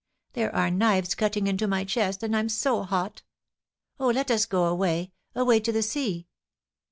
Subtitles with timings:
[0.33, 3.21] There are knives cutting into my chest, and I'm so hot
[3.99, 6.27] Oh, let us go away— away to the sea.